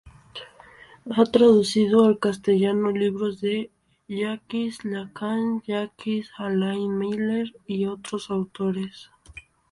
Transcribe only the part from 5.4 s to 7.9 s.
Jacques-Alain Miller y